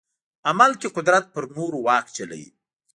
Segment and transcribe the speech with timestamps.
[0.49, 2.49] عمل کې قدرت پر نورو واک چلوي.